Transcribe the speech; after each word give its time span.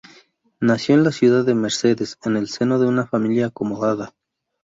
Nació 0.59 0.95
en 0.95 1.03
la 1.03 1.11
ciudad 1.11 1.45
de 1.45 1.53
Mercedes, 1.53 2.17
en 2.23 2.35
el 2.35 2.47
seno 2.49 2.79
de 2.79 2.87
una 2.87 3.05
familia 3.05 3.45
acomodada. 3.45 4.15